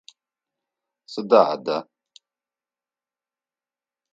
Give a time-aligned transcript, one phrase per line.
[1.11, 1.77] Сыда адэ?